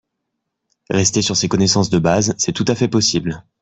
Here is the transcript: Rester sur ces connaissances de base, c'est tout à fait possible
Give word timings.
Rester 0.89 1.21
sur 1.21 1.35
ces 1.37 1.47
connaissances 1.47 1.91
de 1.91 1.99
base, 1.99 2.33
c'est 2.39 2.53
tout 2.53 2.65
à 2.67 2.73
fait 2.73 2.87
possible 2.87 3.45